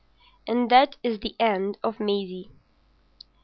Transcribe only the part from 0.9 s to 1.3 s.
is